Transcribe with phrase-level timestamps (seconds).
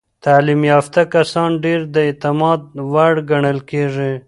[0.25, 2.61] تعلیم یافته کسان ډیر د اعتماد
[2.93, 4.13] وړ ګڼل کېږي.